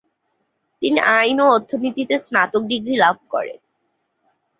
তিনি 0.81 0.99
আইন 1.17 1.37
ও 1.41 1.45
অর্থনীতিতে 1.49 2.15
স্নাতক 2.19 2.63
ডিগ্রী 2.63 2.95
লাভ 2.95 3.15
করেন। 3.29 3.59